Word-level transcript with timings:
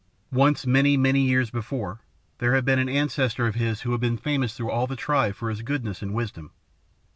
"Once, 0.31 0.65
many, 0.65 0.97
many 0.97 1.21
years 1.21 1.51
before, 1.51 2.01
there 2.39 2.55
had 2.55 2.65
been 2.65 2.79
an 2.79 2.89
ancestor 2.89 3.45
of 3.45 3.53
his 3.53 3.81
who 3.81 3.91
had 3.91 4.01
been 4.01 4.17
famous 4.17 4.55
through 4.55 4.71
all 4.71 4.87
the 4.87 4.95
tribe 4.95 5.35
for 5.35 5.47
his 5.51 5.61
goodness 5.61 6.01
and 6.01 6.15
wisdom. 6.15 6.49